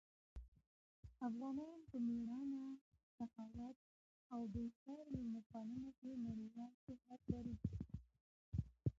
[1.27, 2.63] افغانان په مېړانه،
[3.17, 3.77] سخاوت
[4.33, 7.55] او بې ساري مېلمه پالنه کې نړیوال شهرت لري.